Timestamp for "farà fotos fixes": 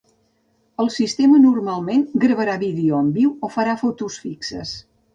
3.61-4.79